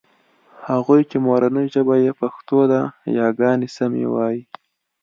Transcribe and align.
هغوی 0.67 1.01
چې 1.09 1.17
مورنۍ 1.25 1.67
ژبه 1.73 1.95
يې 2.05 2.11
پښتو 2.21 2.59
ده 2.71 2.81
یاګانې 3.19 3.69
سمې 3.77 4.05
وايي 4.13 4.41